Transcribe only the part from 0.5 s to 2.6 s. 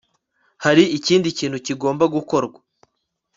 Hari ikindi kintu kigomba gukorwa